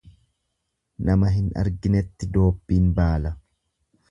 Nama 1.09 1.29
hin 1.35 1.51
arginetti 1.65 2.31
doobbiin 2.39 2.89
baala. 3.03 3.37